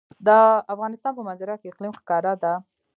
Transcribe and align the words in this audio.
د 0.27 0.29
افغانستان 0.73 1.11
په 1.15 1.23
منظره 1.27 1.55
کې 1.61 1.67
اقلیم 1.71 1.93
ښکاره 1.99 2.33
ده. 2.43 2.53